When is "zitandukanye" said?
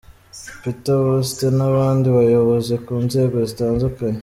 3.49-4.19